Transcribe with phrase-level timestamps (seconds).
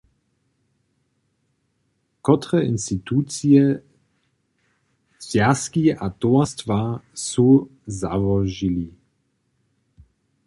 [2.25, 3.65] Kotre institucije,
[5.25, 6.79] zwjazki a towastwa
[7.27, 7.47] su
[7.99, 8.87] załožili?